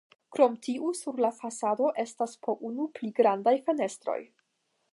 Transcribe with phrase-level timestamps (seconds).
[0.35, 4.21] Krom tiu sur la fasado estas po unu pli grandaj fenestroj.